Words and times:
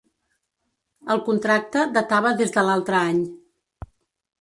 El 1.17 1.21
contracte 1.27 1.85
datava 1.99 2.35
des 2.43 2.57
de 2.59 2.67
l'altre 2.71 3.07
any. 3.13 3.25